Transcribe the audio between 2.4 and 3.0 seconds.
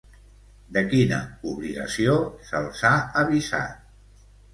se'ls ha